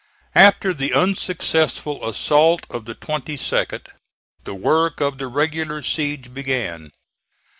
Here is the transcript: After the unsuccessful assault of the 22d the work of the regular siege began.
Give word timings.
After 0.33 0.73
the 0.73 0.95
unsuccessful 0.95 2.03
assault 2.09 2.65
of 2.71 2.85
the 2.85 2.95
22d 2.95 3.85
the 4.45 4.55
work 4.55 4.99
of 4.99 5.19
the 5.19 5.27
regular 5.27 5.83
siege 5.83 6.33
began. 6.33 6.89